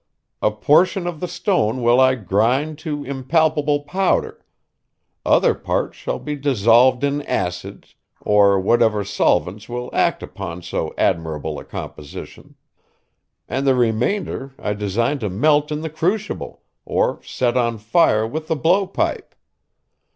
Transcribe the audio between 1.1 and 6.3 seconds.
the stone will I grind to impalpable powder; other parts shall